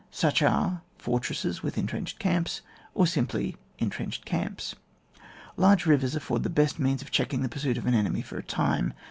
[0.09, 2.63] Such are, for tresses with entrenched camps,
[2.95, 4.73] or simply entrenched camps.
[5.57, 8.43] Large rivers afford the best means of checking the pursuit of an enemy for a
[8.43, 8.95] time.